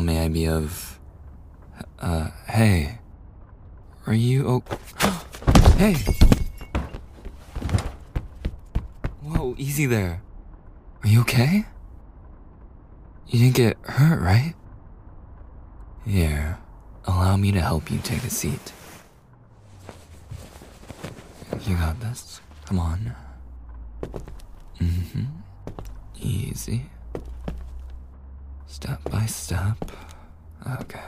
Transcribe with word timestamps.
How 0.00 0.06
may 0.06 0.24
I 0.24 0.28
be 0.28 0.48
of. 0.48 0.98
Uh, 1.98 2.30
hey. 2.46 3.00
Are 4.06 4.14
you 4.14 4.48
oh. 4.48 4.64
hey! 5.76 5.92
Whoa, 9.20 9.54
easy 9.58 9.84
there. 9.84 10.22
Are 11.02 11.06
you 11.06 11.20
okay? 11.20 11.66
You 13.28 13.40
didn't 13.40 13.56
get 13.56 13.76
hurt, 13.82 14.22
right? 14.22 14.54
Here, 16.06 16.56
allow 17.04 17.36
me 17.36 17.52
to 17.52 17.60
help 17.60 17.90
you 17.90 17.98
take 17.98 18.24
a 18.24 18.30
seat. 18.30 18.72
You 21.66 21.76
got 21.76 22.00
this. 22.00 22.40
Come 22.64 22.78
on. 22.78 23.14
Mm 24.80 25.12
hmm. 25.12 25.24
Easy. 26.18 26.86
Step 28.70 29.02
by 29.10 29.26
step. 29.26 29.90
Okay. 30.80 31.00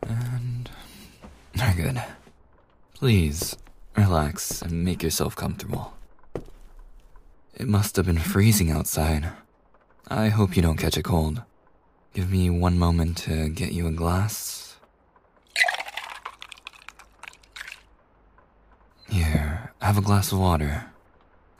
And. 0.00 0.70
We're 1.54 1.74
good. 1.74 2.02
Please, 2.94 3.54
relax 3.94 4.62
and 4.62 4.82
make 4.82 5.02
yourself 5.02 5.36
comfortable. 5.36 5.92
It 7.54 7.68
must 7.68 7.96
have 7.96 8.06
been 8.06 8.18
freezing 8.18 8.70
outside. 8.70 9.30
I 10.08 10.28
hope 10.28 10.56
you 10.56 10.62
don't 10.62 10.78
catch 10.78 10.96
a 10.96 11.02
cold. 11.02 11.42
Give 12.14 12.30
me 12.30 12.48
one 12.48 12.78
moment 12.78 13.18
to 13.18 13.50
get 13.50 13.72
you 13.72 13.86
a 13.86 13.92
glass. 13.92 14.78
Here, 19.10 19.70
have 19.82 19.98
a 19.98 20.02
glass 20.02 20.32
of 20.32 20.38
water. 20.38 20.86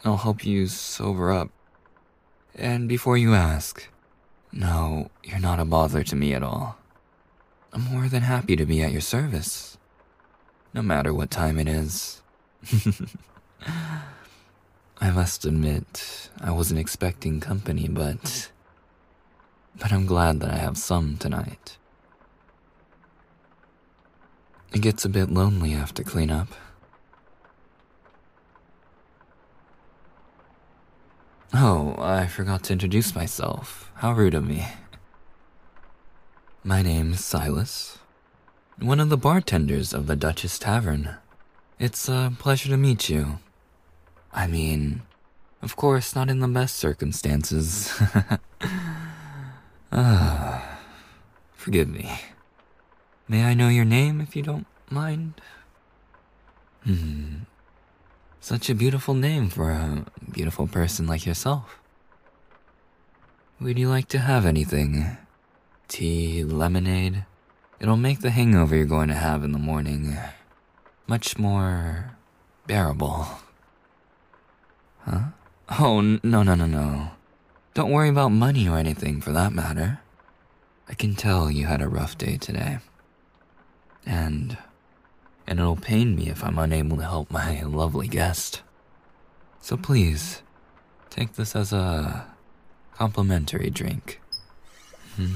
I'll 0.03 0.17
help 0.17 0.47
you 0.47 0.67
sober 0.67 1.31
up. 1.31 1.51
And 2.55 2.89
before 2.89 3.19
you 3.19 3.35
ask, 3.35 3.89
no, 4.57 5.11
you're 5.23 5.39
not 5.39 5.61
a 5.61 5.67
bother 5.67 6.03
to 6.03 6.17
me 6.17 6.33
at 6.33 6.43
all. 6.43 6.79
I'm 7.75 7.83
more 7.83 8.09
than 8.09 8.23
happy 8.23 8.57
to 8.57 8.65
be 8.65 8.83
at 8.83 8.91
your 8.91 9.03
service. 9.03 9.77
No 10.73 10.81
matter 10.81 11.13
what 11.13 11.31
time 11.31 11.59
it 11.59 11.69
is. 11.69 12.23
I 14.99 15.11
must 15.11 15.45
admit, 15.45 16.31
I 16.41 16.53
wasn't 16.53 16.81
expecting 16.81 17.39
company, 17.39 17.87
but. 17.87 18.51
But 19.79 19.93
I'm 19.93 20.07
glad 20.07 20.41
that 20.41 20.51
I 20.51 20.57
have 20.57 20.79
some 20.79 21.19
tonight. 21.19 21.77
It 24.73 24.81
gets 24.81 25.05
a 25.05 25.11
bit 25.11 25.31
lonely 25.31 25.75
after 25.75 26.03
cleanup. 26.03 26.49
Oh, 31.55 31.95
I 31.99 32.27
forgot 32.27 32.65
to 32.65 32.73
introduce 32.73 33.15
myself. 33.15 33.91
How 33.97 34.13
rude 34.13 34.35
of 34.35 34.47
me. 34.47 34.67
My 36.65 36.83
name's 36.83 37.25
Silas, 37.25 37.99
one 38.81 38.99
of 38.99 39.09
the 39.09 39.17
bartenders 39.17 39.95
of 39.95 40.09
the 40.09 40.17
Duchess 40.17 40.59
Tavern. 40.59 41.17
It's 41.79 42.09
a 42.09 42.33
pleasure 42.39 42.69
to 42.71 42.77
meet 42.77 43.09
you. 43.09 43.39
I 44.33 44.49
mean, 44.49 45.03
of 45.63 45.77
course, 45.77 46.17
not 46.17 46.29
in 46.29 46.41
the 46.41 46.49
best 46.49 46.75
circumstances. 46.75 47.93
ah, 49.93 50.79
forgive 51.53 51.89
me. 51.89 52.21
May 53.29 53.45
I 53.45 53.55
know 53.55 53.69
your 53.69 53.85
name 53.85 54.21
if 54.21 54.35
you 54.35 54.43
don't 54.43 54.67
mind? 54.91 55.41
Hmm. 56.83 57.45
Such 58.47 58.71
a 58.71 58.77
beautiful 58.77 59.15
name 59.15 59.49
for 59.49 59.73
a 59.73 60.05
beautiful 60.31 60.69
person 60.69 61.09
like 61.09 61.27
yourself. 61.27 61.81
Would 63.61 63.77
you 63.77 63.89
like 63.89 64.07
to 64.11 64.21
have 64.21 64.47
anything? 64.47 65.17
Tea, 65.89 66.45
lemonade? 66.45 67.27
It'll 67.81 67.97
make 67.97 68.21
the 68.21 68.31
hangover 68.31 68.77
you're 68.77 68.85
going 68.85 69.09
to 69.09 69.15
have 69.15 69.43
in 69.43 69.51
the 69.51 69.59
morning 69.59 70.17
much 71.09 71.37
more 71.37 72.15
bearable. 72.69 73.27
Huh? 75.01 75.31
Oh, 75.81 76.01
no, 76.01 76.45
no, 76.45 76.55
no, 76.55 76.67
no. 76.67 77.11
Don't 77.75 77.91
worry 77.91 78.11
about 78.11 78.29
money 78.29 78.69
or 78.69 78.79
anything 78.79 79.21
for 79.21 79.33
that 79.33 79.53
matter. 79.53 79.99
I 80.89 80.95
can 80.95 81.17
tell 81.17 81.51
you 81.51 81.67
had 81.67 81.83
a 81.83 81.89
rough 81.89 82.17
day 82.17 82.37
today. 82.37 82.79
And 84.07 84.57
and 85.47 85.59
it'll 85.61 85.77
pain 85.77 86.17
me 86.17 86.29
if 86.29 86.43
I'm 86.45 86.59
unable 86.59 86.97
to 86.97 87.05
help 87.05 87.31
my 87.31 87.63
lovely 87.67 88.09
guest. 88.09 88.63
So 89.61 89.77
please, 89.77 90.43
take 91.11 91.35
this 91.35 91.55
as 91.57 91.73
a 91.73 92.27
complimentary 92.95 93.71
drink. 93.71 94.21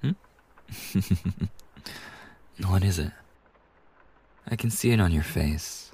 Hmm? 0.00 0.12
what 2.68 2.84
is 2.84 2.98
it? 2.98 3.10
I 4.46 4.54
can 4.56 4.70
see 4.70 4.90
it 4.90 5.00
on 5.00 5.10
your 5.10 5.22
face 5.22 5.93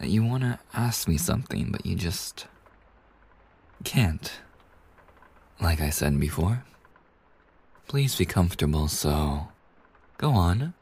you 0.00 0.24
want 0.24 0.42
to 0.42 0.58
ask 0.72 1.08
me 1.08 1.16
something, 1.16 1.70
but 1.72 1.84
you 1.84 1.96
just 1.96 2.46
can't. 3.84 4.32
Like 5.60 5.80
I 5.80 5.90
said 5.90 6.18
before, 6.20 6.64
please 7.88 8.14
be 8.16 8.24
comfortable, 8.24 8.86
so 8.88 9.48
go 10.18 10.30
on. 10.30 10.74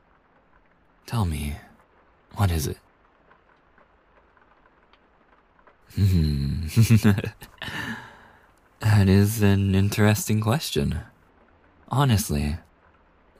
Tell 1.06 1.24
me, 1.24 1.56
what 2.34 2.50
is 2.50 2.66
it? 2.66 2.78
Hmm. 5.94 6.66
that 8.80 9.08
is 9.08 9.40
an 9.40 9.74
interesting 9.74 10.40
question. 10.40 11.00
Honestly, 11.88 12.58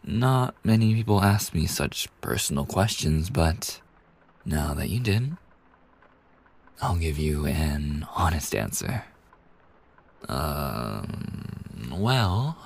not 0.03 0.55
many 0.65 0.95
people 0.95 1.23
ask 1.23 1.53
me 1.53 1.67
such 1.67 2.09
personal 2.21 2.65
questions, 2.65 3.29
but 3.29 3.81
now 4.45 4.73
that 4.73 4.89
you 4.89 5.01
did, 5.01 5.37
I'll 6.81 6.97
give 6.97 7.19
you 7.19 7.47
an 7.47 8.07
honest 8.15 8.55
answer. 8.55 9.05
Um, 10.29 11.93
well, 11.93 12.59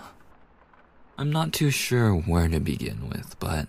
I'm 1.16 1.31
not 1.31 1.53
too 1.53 1.71
sure 1.71 2.12
where 2.15 2.49
to 2.49 2.60
begin 2.60 3.09
with, 3.09 3.38
but 3.38 3.69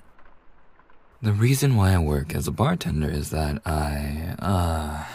the 1.21 1.33
reason 1.33 1.75
why 1.75 1.93
I 1.93 1.99
work 1.99 2.33
as 2.33 2.47
a 2.47 2.51
bartender 2.51 3.09
is 3.09 3.29
that 3.29 3.61
I, 3.65 4.35
uh, 4.39 5.05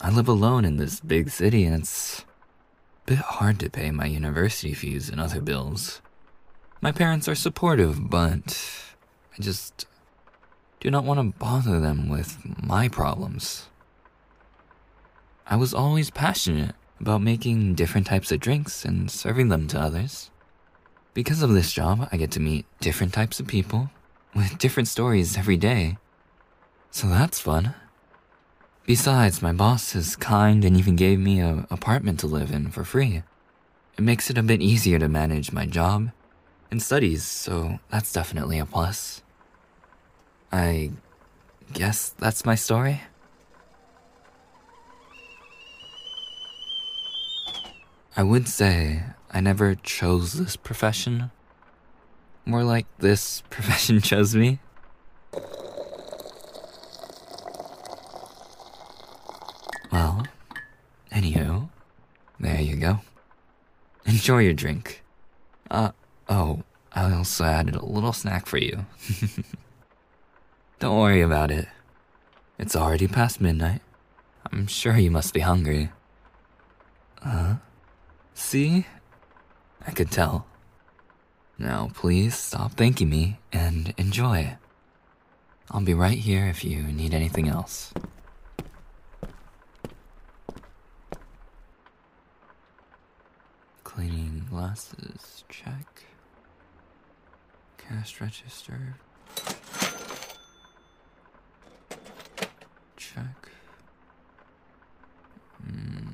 I 0.00 0.10
live 0.10 0.26
alone 0.28 0.64
in 0.64 0.76
this 0.76 0.98
big 0.98 1.30
city 1.30 1.64
and 1.64 1.76
it's 1.76 2.20
a 3.06 3.10
bit 3.10 3.18
hard 3.18 3.60
to 3.60 3.70
pay 3.70 3.92
my 3.92 4.06
university 4.06 4.74
fees 4.74 5.08
and 5.08 5.20
other 5.20 5.40
bills. 5.40 6.00
My 6.80 6.90
parents 6.90 7.28
are 7.28 7.34
supportive, 7.36 8.10
but 8.10 8.58
I 9.38 9.42
just 9.42 9.86
do 10.80 10.90
not 10.90 11.04
want 11.04 11.20
to 11.20 11.38
bother 11.38 11.78
them 11.78 12.08
with 12.08 12.38
my 12.60 12.88
problems. 12.88 13.68
I 15.46 15.56
was 15.56 15.74
always 15.74 16.10
passionate 16.10 16.74
about 17.00 17.22
making 17.22 17.74
different 17.74 18.06
types 18.06 18.30
of 18.30 18.40
drinks 18.40 18.84
and 18.84 19.10
serving 19.10 19.48
them 19.48 19.66
to 19.68 19.80
others. 19.80 20.30
Because 21.14 21.42
of 21.42 21.50
this 21.50 21.72
job, 21.72 22.08
I 22.12 22.16
get 22.16 22.30
to 22.32 22.40
meet 22.40 22.66
different 22.80 23.12
types 23.12 23.40
of 23.40 23.46
people 23.46 23.90
with 24.34 24.58
different 24.58 24.88
stories 24.88 25.36
every 25.36 25.56
day. 25.56 25.98
So 26.90 27.08
that's 27.08 27.40
fun. 27.40 27.74
Besides, 28.86 29.42
my 29.42 29.52
boss 29.52 29.94
is 29.94 30.16
kind 30.16 30.64
and 30.64 30.76
even 30.76 30.96
gave 30.96 31.18
me 31.18 31.40
an 31.40 31.66
apartment 31.70 32.20
to 32.20 32.26
live 32.26 32.50
in 32.50 32.70
for 32.70 32.84
free. 32.84 33.22
It 33.96 34.02
makes 34.02 34.30
it 34.30 34.38
a 34.38 34.42
bit 34.42 34.60
easier 34.60 34.98
to 34.98 35.08
manage 35.08 35.52
my 35.52 35.66
job 35.66 36.10
and 36.70 36.82
studies, 36.82 37.24
so 37.24 37.78
that's 37.90 38.12
definitely 38.12 38.58
a 38.58 38.66
plus. 38.66 39.22
I 40.52 40.90
guess 41.72 42.10
that's 42.10 42.44
my 42.44 42.54
story. 42.54 43.02
I 48.20 48.22
would 48.22 48.48
say 48.48 49.02
I 49.30 49.40
never 49.40 49.74
chose 49.76 50.34
this 50.34 50.54
profession. 50.54 51.30
More 52.44 52.62
like 52.64 52.84
this 52.98 53.42
profession 53.48 54.02
chose 54.02 54.36
me. 54.36 54.58
Well, 59.90 60.26
anywho, 61.10 61.70
there 62.38 62.60
you 62.60 62.76
go. 62.76 63.00
Enjoy 64.04 64.40
your 64.40 64.52
drink. 64.52 65.02
Uh, 65.70 65.92
oh, 66.28 66.62
I 66.92 67.14
also 67.14 67.44
added 67.44 67.74
a 67.74 67.86
little 67.86 68.12
snack 68.12 68.44
for 68.44 68.58
you. 68.58 68.84
Don't 70.78 70.98
worry 70.98 71.22
about 71.22 71.50
it. 71.50 71.68
It's 72.58 72.76
already 72.76 73.08
past 73.08 73.40
midnight. 73.40 73.80
I'm 74.52 74.66
sure 74.66 74.98
you 74.98 75.10
must 75.10 75.32
be 75.32 75.40
hungry. 75.40 75.88
Huh? 77.22 77.54
See? 78.40 78.84
I 79.86 79.92
could 79.92 80.10
tell. 80.10 80.44
Now, 81.56 81.90
please 81.94 82.34
stop 82.34 82.72
thanking 82.72 83.08
me 83.08 83.38
and 83.52 83.94
enjoy. 83.96 84.56
I'll 85.70 85.82
be 85.82 85.94
right 85.94 86.18
here 86.18 86.46
if 86.46 86.64
you 86.64 86.82
need 86.82 87.14
anything 87.14 87.48
else. 87.48 87.92
Cleaning 93.84 94.46
glasses, 94.50 95.44
check. 95.48 96.06
Cash 97.78 98.20
register, 98.20 98.96
check. 102.96 103.48
Mm, 105.64 106.10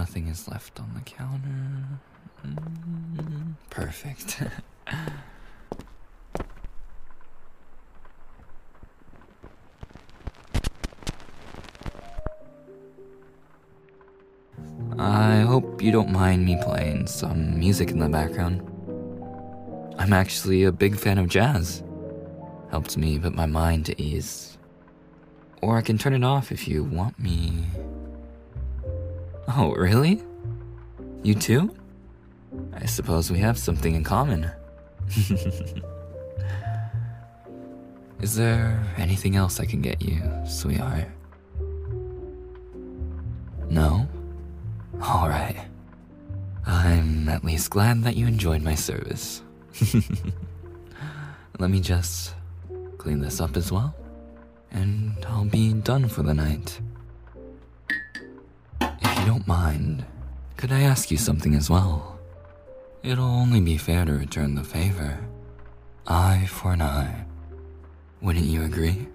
nothing 0.00 0.28
is 0.28 0.48
left 0.48 0.80
on 0.80 0.90
the 0.94 1.00
counter. 1.02 2.00
Mm, 2.42 3.52
perfect. 3.68 4.42
I 14.98 15.40
hope 15.40 15.82
you 15.82 15.92
don't 15.92 16.10
mind 16.10 16.46
me 16.46 16.56
playing 16.62 17.06
some 17.06 17.58
music 17.58 17.90
in 17.90 17.98
the 17.98 18.08
background. 18.08 18.62
I'm 19.98 20.14
actually 20.14 20.64
a 20.64 20.72
big 20.72 20.96
fan 20.96 21.18
of 21.18 21.28
jazz. 21.28 21.82
Helps 22.70 22.96
me 22.96 23.18
put 23.18 23.34
my 23.34 23.44
mind 23.44 23.84
to 23.84 24.02
ease. 24.02 24.56
Or 25.60 25.76
I 25.76 25.82
can 25.82 25.98
turn 25.98 26.14
it 26.14 26.24
off 26.24 26.50
if 26.50 26.66
you 26.66 26.84
want 26.84 27.18
me. 27.18 27.66
Oh, 29.56 29.72
really? 29.72 30.22
You 31.24 31.34
too? 31.34 31.74
I 32.72 32.86
suppose 32.86 33.32
we 33.32 33.38
have 33.40 33.58
something 33.58 33.96
in 33.96 34.04
common. 34.04 34.48
Is 38.20 38.36
there 38.36 38.86
anything 38.96 39.34
else 39.34 39.58
I 39.58 39.64
can 39.64 39.80
get 39.80 40.00
you, 40.02 40.22
sweetheart? 40.46 41.08
No? 43.68 44.06
Alright. 45.02 45.56
I'm 46.64 47.28
at 47.28 47.44
least 47.44 47.70
glad 47.70 48.04
that 48.04 48.14
you 48.16 48.28
enjoyed 48.28 48.62
my 48.62 48.76
service. 48.76 49.42
Let 51.58 51.70
me 51.70 51.80
just 51.80 52.34
clean 52.98 53.20
this 53.20 53.40
up 53.40 53.56
as 53.56 53.72
well, 53.72 53.96
and 54.70 55.12
I'll 55.26 55.44
be 55.44 55.72
done 55.72 56.06
for 56.08 56.22
the 56.22 56.34
night. 56.34 56.80
Don't 59.30 59.46
mind, 59.46 60.04
could 60.56 60.72
I 60.72 60.80
ask 60.80 61.08
you 61.12 61.16
something 61.16 61.54
as 61.54 61.70
well? 61.70 62.18
It'll 63.04 63.30
only 63.30 63.60
be 63.60 63.76
fair 63.76 64.04
to 64.04 64.12
return 64.12 64.56
the 64.56 64.64
favor. 64.64 65.20
Eye 66.04 66.46
for 66.48 66.72
an 66.72 66.82
eye. 66.82 67.26
Wouldn't 68.20 68.46
you 68.46 68.64
agree? 68.64 69.06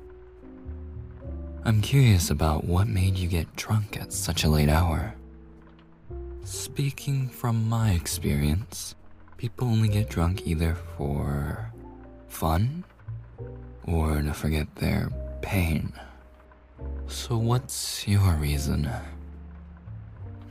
I'm 1.65 1.81
curious 1.81 2.29
about 2.29 2.63
what 2.63 2.87
made 2.87 3.17
you 3.17 3.27
get 3.27 3.57
drunk 3.57 3.97
at 3.99 4.13
such 4.13 4.45
a 4.45 4.47
late 4.47 4.69
hour. 4.69 5.13
Speaking 6.45 7.27
from 7.27 7.67
my 7.67 7.91
experience, 7.91 8.95
people 9.35 9.67
only 9.67 9.89
get 9.89 10.09
drunk 10.09 10.47
either 10.47 10.75
for 10.95 11.73
fun 12.29 12.85
or 13.83 14.21
to 14.21 14.33
forget 14.33 14.73
their 14.77 15.09
pain. 15.41 15.91
So, 17.07 17.37
what's 17.37 18.07
your 18.07 18.31
reason? 18.35 18.89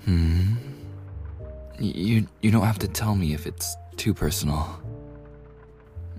Hmm? 0.04 0.54
You, 1.78 2.26
you 2.40 2.50
don't 2.50 2.64
have 2.64 2.78
to 2.80 2.88
tell 2.88 3.14
me 3.14 3.34
if 3.34 3.46
it's 3.46 3.76
too 3.96 4.14
personal. 4.14 4.62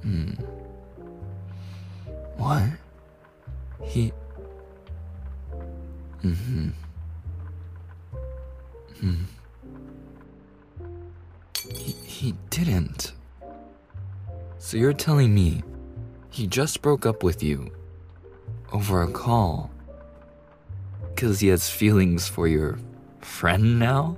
Hmm. 0.01 0.31
What? 2.37 2.63
He. 3.83 4.11
Mm 6.23 6.35
hmm. 6.35 6.69
Hmm. 8.99 9.23
He, 11.73 11.91
he 11.91 12.35
didn't. 12.49 13.13
So 14.57 14.77
you're 14.77 14.93
telling 14.93 15.33
me 15.33 15.63
he 16.31 16.47
just 16.47 16.81
broke 16.81 17.05
up 17.05 17.23
with 17.23 17.43
you 17.43 17.71
over 18.71 19.03
a 19.03 19.11
call 19.11 19.69
because 21.13 21.39
he 21.39 21.47
has 21.49 21.69
feelings 21.69 22.27
for 22.27 22.47
your 22.47 22.79
friend 23.25 23.80
now? 23.80 24.18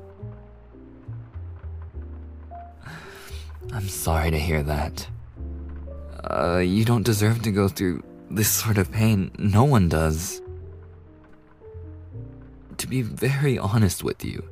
I'm 3.73 3.87
sorry 3.87 4.31
to 4.31 4.39
hear 4.39 4.61
that. 4.63 5.07
Uh, 6.23 6.57
you 6.57 6.85
don't 6.85 7.03
deserve 7.03 7.41
to 7.43 7.51
go 7.51 7.67
through 7.67 8.03
this 8.29 8.49
sort 8.49 8.77
of 8.77 8.91
pain. 8.91 9.31
No 9.37 9.63
one 9.63 9.89
does. 9.89 10.41
To 12.77 12.87
be 12.87 13.01
very 13.01 13.57
honest 13.57 14.03
with 14.03 14.23
you, 14.23 14.47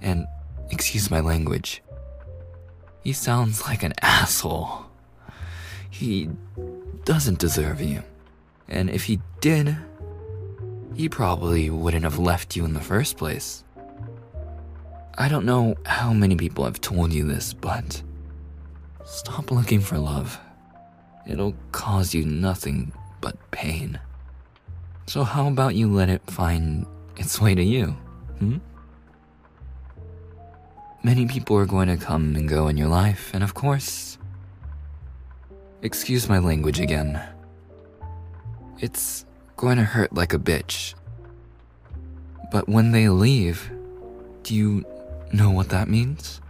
and 0.00 0.26
excuse 0.70 1.10
my 1.10 1.20
language, 1.20 1.82
he 3.04 3.12
sounds 3.12 3.62
like 3.62 3.82
an 3.82 3.94
asshole. 4.02 4.86
He 5.90 6.30
doesn't 7.04 7.38
deserve 7.38 7.80
you. 7.80 8.02
And 8.68 8.90
if 8.90 9.04
he 9.04 9.20
did, 9.40 9.76
he 10.94 11.08
probably 11.08 11.70
wouldn't 11.70 12.04
have 12.04 12.18
left 12.18 12.56
you 12.56 12.64
in 12.64 12.74
the 12.74 12.80
first 12.80 13.16
place. 13.16 13.64
I 15.20 15.26
don't 15.26 15.44
know 15.44 15.74
how 15.84 16.12
many 16.12 16.36
people 16.36 16.64
have 16.64 16.80
told 16.80 17.12
you 17.12 17.24
this, 17.24 17.52
but 17.52 18.04
stop 19.04 19.50
looking 19.50 19.80
for 19.80 19.98
love. 19.98 20.38
It'll 21.26 21.56
cause 21.72 22.14
you 22.14 22.24
nothing 22.24 22.92
but 23.20 23.36
pain. 23.50 23.98
So, 25.08 25.24
how 25.24 25.48
about 25.48 25.74
you 25.74 25.92
let 25.92 26.08
it 26.08 26.22
find 26.30 26.86
its 27.16 27.40
way 27.40 27.56
to 27.56 27.62
you? 27.62 27.96
Hmm? 28.38 28.58
Many 31.02 31.26
people 31.26 31.56
are 31.56 31.66
going 31.66 31.88
to 31.88 31.96
come 31.96 32.36
and 32.36 32.48
go 32.48 32.68
in 32.68 32.76
your 32.76 32.86
life, 32.86 33.32
and 33.34 33.42
of 33.42 33.54
course, 33.54 34.18
excuse 35.82 36.28
my 36.28 36.38
language 36.38 36.78
again. 36.78 37.20
It's 38.78 39.26
going 39.56 39.78
to 39.78 39.84
hurt 39.84 40.12
like 40.12 40.32
a 40.32 40.38
bitch. 40.38 40.94
But 42.52 42.68
when 42.68 42.92
they 42.92 43.08
leave, 43.08 43.68
do 44.44 44.54
you 44.54 44.84
know 45.32 45.50
what 45.50 45.68
that 45.70 45.88
means? 45.88 46.40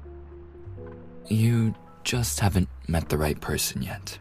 You 1.29 1.75
just 2.05 2.41
haven't 2.41 2.69
met 2.87 3.09
the 3.09 3.19
right 3.19 3.41
person 3.41 3.83
yet. 3.83 4.19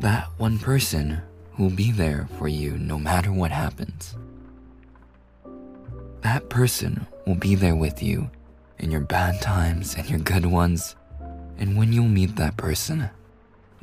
That 0.00 0.28
one 0.36 0.58
person 0.58 1.22
who'll 1.52 1.70
be 1.70 1.90
there 1.90 2.28
for 2.38 2.48
you 2.48 2.76
no 2.78 2.98
matter 2.98 3.32
what 3.32 3.50
happens. 3.50 4.14
That 6.20 6.48
person 6.50 7.06
will 7.26 7.36
be 7.36 7.54
there 7.54 7.76
with 7.76 8.02
you 8.02 8.30
in 8.78 8.90
your 8.90 9.00
bad 9.00 9.40
times 9.40 9.94
and 9.94 10.08
your 10.08 10.18
good 10.18 10.46
ones. 10.46 10.96
And 11.58 11.76
when 11.76 11.92
you'll 11.92 12.08
meet 12.08 12.36
that 12.36 12.56
person, 12.56 13.08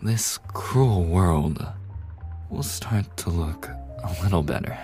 this 0.01 0.37
cruel 0.53 1.03
world 1.03 1.65
will 2.49 2.63
start 2.63 3.17
to 3.17 3.29
look 3.29 3.69
a 4.03 4.23
little 4.23 4.43
better. 4.43 4.77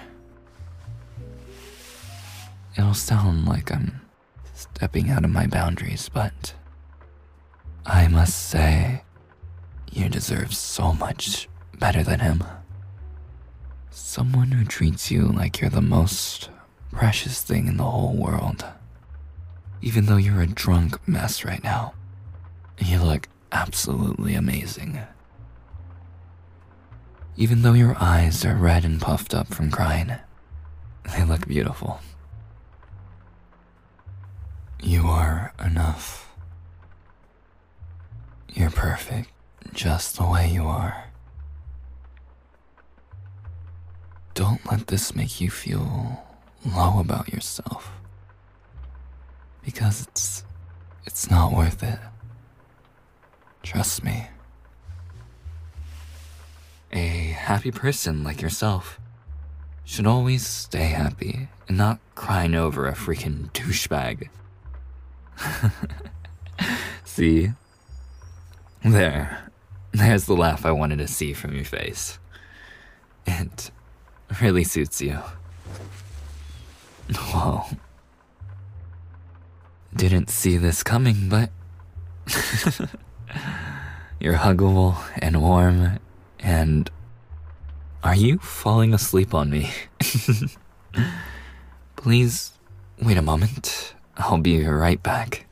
It'll 2.77 2.93
sound 2.93 3.45
like 3.45 3.71
I'm 3.71 4.01
stepping 4.59 5.09
out 5.09 5.23
of 5.23 5.31
my 5.31 5.47
boundaries, 5.47 6.09
but 6.13 6.53
I 7.85 8.07
must 8.07 8.49
say, 8.49 9.03
you 9.91 10.09
deserve 10.09 10.53
so 10.53 10.93
much 10.93 11.47
better 11.79 12.03
than 12.03 12.19
him. 12.19 12.43
Someone 13.89 14.51
who 14.51 14.65
treats 14.65 15.09
you 15.09 15.27
like 15.27 15.61
you're 15.61 15.69
the 15.69 15.81
most 15.81 16.49
precious 16.91 17.41
thing 17.41 17.67
in 17.67 17.77
the 17.77 17.83
whole 17.83 18.15
world. 18.15 18.65
Even 19.81 20.05
though 20.07 20.17
you're 20.17 20.41
a 20.41 20.47
drunk 20.47 21.07
mess 21.07 21.45
right 21.45 21.63
now, 21.63 21.93
you 22.79 22.99
look 22.99 23.29
absolutely 23.51 24.35
amazing. 24.35 24.99
Even 27.37 27.61
though 27.61 27.73
your 27.73 27.95
eyes 27.97 28.43
are 28.43 28.55
red 28.55 28.83
and 28.83 28.99
puffed 28.99 29.33
up 29.33 29.47
from 29.53 29.71
crying, 29.71 30.11
they 31.15 31.23
look 31.23 31.47
beautiful. 31.47 32.01
You 34.81 35.07
are 35.07 35.53
enough. 35.63 36.33
You're 38.53 38.71
perfect 38.71 39.29
just 39.73 40.17
the 40.17 40.25
way 40.25 40.49
you 40.49 40.63
are. 40.63 41.05
Don't 44.33 44.65
let 44.71 44.87
this 44.87 45.13
make 45.15 45.41
you 45.41 45.49
feel 45.49 46.25
low 46.65 46.99
about 46.99 47.29
yourself 47.29 47.91
because 49.63 50.07
it's 50.07 50.43
it's 51.05 51.29
not 51.29 51.51
worth 51.51 51.83
it. 51.83 51.99
Trust 53.63 54.03
me. 54.03 54.27
A 56.91 57.35
happy 57.37 57.71
person 57.71 58.23
like 58.23 58.41
yourself 58.41 58.99
should 59.83 60.07
always 60.07 60.47
stay 60.47 60.87
happy 60.87 61.49
and 61.67 61.77
not 61.77 61.99
crying 62.15 62.55
over 62.55 62.87
a 62.87 62.93
freaking 62.93 63.51
douchebag. 63.51 64.29
See? 67.05 67.51
There. 68.83 69.49
There's 69.91 70.25
the 70.25 70.35
laugh 70.35 70.65
I 70.65 70.71
wanted 70.71 70.99
to 70.99 71.07
see 71.07 71.33
from 71.33 71.55
your 71.55 71.65
face. 71.65 72.19
It 73.25 73.71
really 74.41 74.63
suits 74.63 75.01
you. 75.01 75.19
Whoa. 77.15 77.65
Didn't 79.95 80.29
see 80.29 80.57
this 80.57 80.83
coming, 80.83 81.29
but. 81.29 81.49
You're 84.19 84.35
huggable 84.35 84.97
and 85.17 85.41
warm, 85.41 85.99
and. 86.39 86.89
Are 88.01 88.15
you 88.15 88.37
falling 88.37 88.93
asleep 88.93 89.33
on 89.33 89.49
me? 89.49 89.71
Please 91.97 92.53
wait 93.01 93.17
a 93.17 93.21
moment. 93.21 93.93
I'll 94.19 94.37
be 94.37 94.63
right 94.65 95.01
back. 95.01 95.45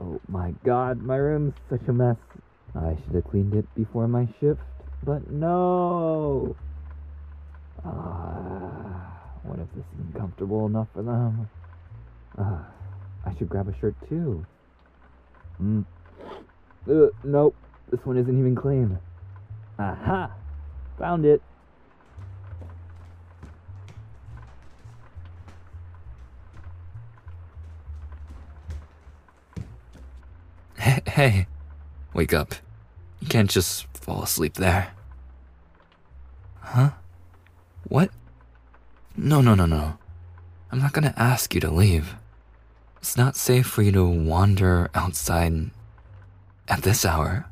Oh 0.00 0.20
my 0.28 0.52
god, 0.64 1.00
my 1.00 1.16
room's 1.16 1.54
such 1.70 1.80
a 1.86 1.92
mess. 1.92 2.16
I 2.74 2.96
should 3.04 3.14
have 3.14 3.24
cleaned 3.24 3.54
it 3.54 3.72
before 3.74 4.08
my 4.08 4.28
shift, 4.40 4.60
but 5.04 5.30
no! 5.30 6.56
Ah, 7.84 8.77
what 9.48 9.58
if 9.58 9.66
this 9.74 9.84
isn't 9.94 10.14
comfortable 10.14 10.66
enough 10.66 10.88
for 10.92 11.02
them? 11.02 11.48
Ah, 12.36 12.66
I 13.24 13.34
should 13.36 13.48
grab 13.48 13.68
a 13.68 13.78
shirt 13.80 13.94
too. 14.08 14.44
Hmm. 15.56 15.82
Uh, 16.88 17.06
nope, 17.24 17.56
this 17.90 18.00
one 18.04 18.16
isn't 18.18 18.38
even 18.38 18.54
clean. 18.54 18.98
Aha! 19.78 20.30
Found 20.98 21.24
it. 21.24 21.42
Hey, 31.18 31.48
wake 32.14 32.32
up. 32.32 32.54
You 33.18 33.26
can't 33.26 33.50
just 33.50 33.86
fall 33.92 34.22
asleep 34.22 34.54
there. 34.54 34.92
Huh? 36.60 36.90
What? 37.88 38.10
No, 39.20 39.40
no, 39.40 39.56
no, 39.56 39.66
no. 39.66 39.98
I'm 40.70 40.78
not 40.78 40.92
gonna 40.92 41.12
ask 41.16 41.52
you 41.52 41.60
to 41.62 41.72
leave. 41.72 42.14
It's 42.98 43.16
not 43.16 43.34
safe 43.34 43.66
for 43.66 43.82
you 43.82 43.90
to 43.90 44.04
wander 44.04 44.90
outside 44.94 45.70
at 46.68 46.82
this 46.82 47.04
hour. 47.04 47.46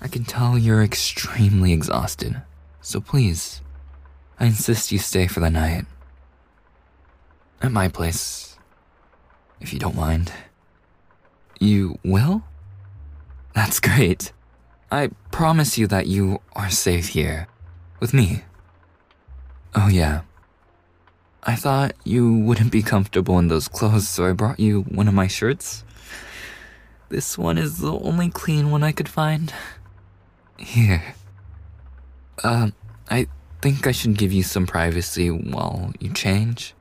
I 0.00 0.08
can 0.08 0.24
tell 0.24 0.56
you're 0.56 0.82
extremely 0.82 1.74
exhausted, 1.74 2.40
so 2.80 3.02
please, 3.02 3.60
I 4.40 4.46
insist 4.46 4.90
you 4.90 4.98
stay 4.98 5.26
for 5.26 5.40
the 5.40 5.50
night. 5.50 5.84
At 7.60 7.70
my 7.70 7.88
place, 7.88 8.58
if 9.60 9.74
you 9.74 9.78
don't 9.78 9.94
mind. 9.94 10.32
You 11.60 11.98
will? 12.02 12.44
That's 13.54 13.78
great. 13.78 14.32
I 14.90 15.10
promise 15.30 15.76
you 15.76 15.86
that 15.88 16.06
you 16.06 16.40
are 16.54 16.70
safe 16.70 17.08
here. 17.08 17.46
With 18.00 18.14
me. 18.14 18.44
Oh, 19.74 19.88
yeah. 19.88 20.22
I 21.48 21.54
thought 21.54 21.94
you 22.02 22.36
wouldn't 22.38 22.72
be 22.72 22.82
comfortable 22.82 23.38
in 23.38 23.46
those 23.46 23.68
clothes, 23.68 24.08
so 24.08 24.26
I 24.26 24.32
brought 24.32 24.58
you 24.58 24.82
one 24.82 25.06
of 25.06 25.14
my 25.14 25.28
shirts. 25.28 25.84
This 27.08 27.38
one 27.38 27.56
is 27.56 27.78
the 27.78 27.92
only 27.92 28.30
clean 28.30 28.72
one 28.72 28.82
I 28.82 28.90
could 28.90 29.08
find. 29.08 29.54
Here. 30.58 31.14
Um, 32.42 32.74
uh, 33.08 33.14
I 33.14 33.26
think 33.62 33.86
I 33.86 33.92
should 33.92 34.18
give 34.18 34.32
you 34.32 34.42
some 34.42 34.66
privacy 34.66 35.30
while 35.30 35.92
you 36.00 36.12
change. 36.12 36.74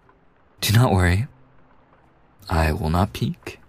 Do 0.62 0.74
not 0.74 0.92
worry. 0.92 1.28
I 2.50 2.72
will 2.72 2.90
not 2.90 3.14
peek. 3.14 3.60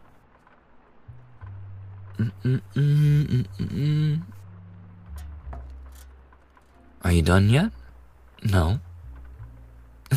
Are 7.02 7.12
you 7.12 7.22
done 7.22 7.50
yet? 7.50 7.70
No. 8.42 8.80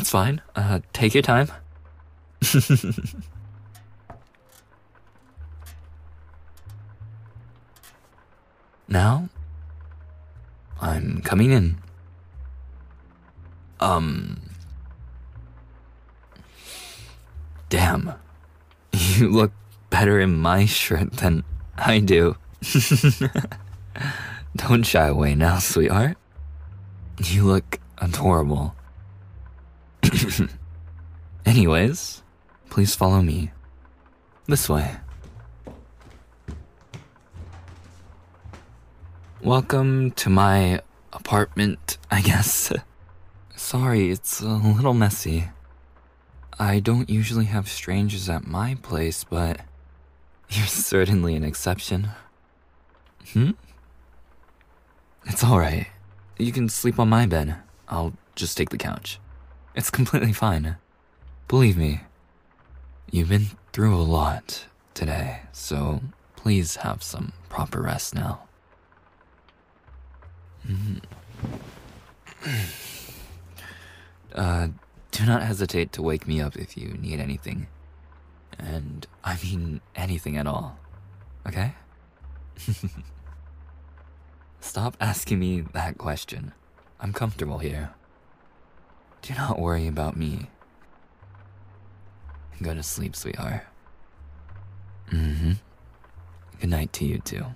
It's 0.00 0.08
fine. 0.08 0.40
Uh, 0.56 0.80
take 0.94 1.12
your 1.12 1.22
time. 1.22 1.52
now, 8.88 9.28
I'm 10.80 11.20
coming 11.20 11.50
in. 11.50 11.76
Um. 13.78 14.40
Damn. 17.68 18.14
You 18.92 19.28
look 19.28 19.52
better 19.90 20.18
in 20.18 20.34
my 20.34 20.64
shirt 20.64 21.12
than 21.12 21.44
I 21.76 21.98
do. 21.98 22.36
Don't 24.56 24.82
shy 24.82 25.06
away 25.08 25.34
now, 25.34 25.58
sweetheart. 25.58 26.16
You 27.22 27.44
look 27.44 27.78
adorable. 27.98 28.74
Anyways, 31.46 32.22
please 32.68 32.94
follow 32.94 33.22
me. 33.22 33.50
This 34.46 34.68
way. 34.68 34.96
Welcome 39.42 40.10
to 40.12 40.30
my 40.30 40.82
apartment, 41.12 41.98
I 42.10 42.20
guess. 42.20 42.72
Sorry, 43.56 44.10
it's 44.10 44.40
a 44.40 44.48
little 44.48 44.94
messy. 44.94 45.48
I 46.58 46.78
don't 46.80 47.08
usually 47.08 47.46
have 47.46 47.68
strangers 47.68 48.28
at 48.28 48.46
my 48.46 48.76
place, 48.82 49.24
but 49.24 49.60
you're 50.50 50.66
certainly 50.66 51.34
an 51.34 51.44
exception. 51.44 52.10
Hmm? 53.32 53.52
It's 55.26 55.44
alright. 55.44 55.86
You 56.38 56.52
can 56.52 56.68
sleep 56.68 56.98
on 56.98 57.08
my 57.08 57.26
bed. 57.26 57.56
I'll 57.88 58.14
just 58.34 58.56
take 58.56 58.70
the 58.70 58.78
couch. 58.78 59.18
It's 59.80 59.88
completely 59.88 60.34
fine. 60.34 60.76
Believe 61.48 61.78
me, 61.78 62.02
you've 63.10 63.30
been 63.30 63.46
through 63.72 63.96
a 63.96 64.04
lot 64.04 64.66
today, 64.92 65.44
so 65.52 66.02
please 66.36 66.76
have 66.76 67.02
some 67.02 67.32
proper 67.48 67.80
rest 67.80 68.14
now. 68.14 68.42
Mm-hmm. 70.68 70.98
Uh, 74.32 74.68
do 75.10 75.26
not 75.26 75.42
hesitate 75.42 75.92
to 75.92 76.02
wake 76.02 76.28
me 76.28 76.40
up 76.40 76.56
if 76.56 76.76
you 76.76 76.96
need 77.00 77.18
anything. 77.18 77.66
And 78.58 79.04
I 79.24 79.36
mean 79.42 79.80
anything 79.96 80.36
at 80.36 80.46
all. 80.46 80.78
Okay? 81.48 81.74
Stop 84.60 84.96
asking 85.00 85.40
me 85.40 85.62
that 85.72 85.98
question. 85.98 86.52
I'm 87.00 87.12
comfortable 87.12 87.58
here. 87.58 87.90
Do 89.30 89.36
not 89.36 89.60
worry 89.60 89.86
about 89.86 90.16
me. 90.16 90.48
Go 92.60 92.74
to 92.74 92.82
sleep, 92.82 93.14
sweetheart. 93.14 93.62
Mm 95.12 95.36
hmm. 95.36 95.52
Good 96.60 96.70
night 96.70 96.92
to 96.94 97.04
you, 97.04 97.18
too. 97.18 97.46